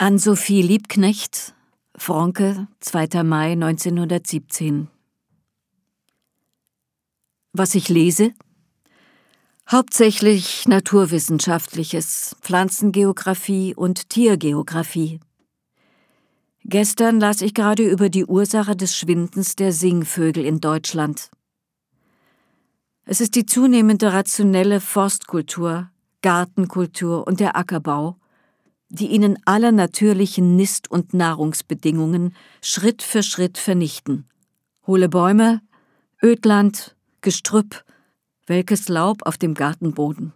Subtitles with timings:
[0.00, 1.56] An Sophie Liebknecht,
[1.96, 3.24] Fronke, 2.
[3.24, 4.86] Mai 1917.
[7.52, 8.32] Was ich lese?
[9.68, 15.18] Hauptsächlich Naturwissenschaftliches, Pflanzengeographie und Tiergeographie.
[16.62, 21.28] Gestern las ich gerade über die Ursache des Schwindens der Singvögel in Deutschland.
[23.04, 25.90] Es ist die zunehmende rationelle Forstkultur,
[26.22, 28.16] Gartenkultur und der Ackerbau,
[28.90, 34.28] die ihnen alle natürlichen Nist- und Nahrungsbedingungen Schritt für Schritt vernichten.
[34.86, 35.60] Hohle Bäume,
[36.22, 37.84] Ödland, Gestrüpp,
[38.46, 40.32] welkes Laub auf dem Gartenboden.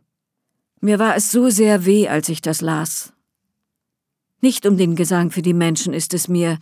[0.80, 3.12] Mir war es so sehr weh, als ich das las.
[4.41, 6.58] Nicht um den Gesang für die Menschen ist es mir,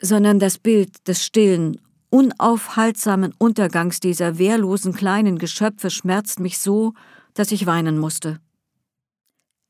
[0.00, 1.80] sondern das Bild des stillen,
[2.10, 6.92] unaufhaltsamen Untergangs dieser wehrlosen kleinen Geschöpfe schmerzt mich so,
[7.34, 8.40] dass ich weinen musste.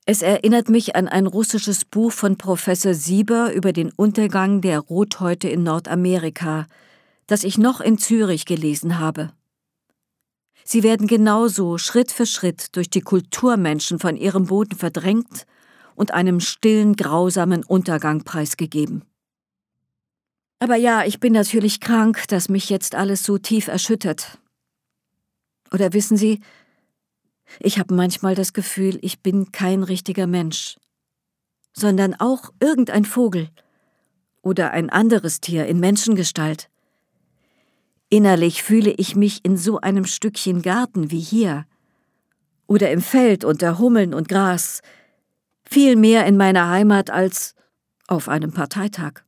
[0.06, 5.48] Es erinnert mich an ein russisches Buch von Professor Sieber über den Untergang der Rothäute
[5.48, 6.66] in Nordamerika,
[7.26, 9.32] das ich noch in Zürich gelesen habe.
[10.64, 15.46] Sie werden genauso Schritt für Schritt durch die Kulturmenschen von ihrem Boden verdrängt
[15.94, 19.04] und einem stillen, grausamen Untergang preisgegeben.
[20.60, 24.38] Aber ja, ich bin natürlich krank, dass mich jetzt alles so tief erschüttert.
[25.72, 26.40] Oder wissen Sie,
[27.58, 30.76] ich habe manchmal das Gefühl, ich bin kein richtiger Mensch,
[31.72, 33.48] sondern auch irgendein Vogel
[34.42, 36.70] oder ein anderes Tier in Menschengestalt.
[38.08, 41.66] Innerlich fühle ich mich in so einem Stückchen Garten wie hier
[42.66, 44.80] oder im Feld unter Hummeln und Gras,
[45.64, 47.54] viel mehr in meiner Heimat als
[48.06, 49.22] auf einem Parteitag.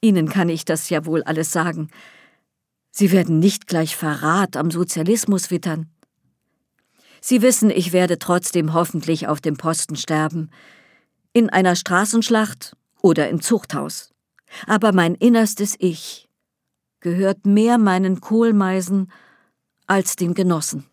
[0.00, 1.90] Ihnen kann ich das ja wohl alles sagen.
[2.90, 5.90] Sie werden nicht gleich Verrat am Sozialismus wittern.
[7.28, 10.48] Sie wissen, ich werde trotzdem hoffentlich auf dem Posten sterben.
[11.32, 14.14] In einer Straßenschlacht oder im Zuchthaus.
[14.68, 16.28] Aber mein innerstes Ich
[17.00, 19.10] gehört mehr meinen Kohlmeisen
[19.88, 20.86] als den Genossen.